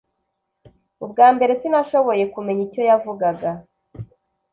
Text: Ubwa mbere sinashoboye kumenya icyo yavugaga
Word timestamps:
Ubwa 1.05 1.27
mbere 1.35 1.51
sinashoboye 1.61 2.23
kumenya 2.33 2.61
icyo 2.67 2.81
yavugaga 2.89 3.49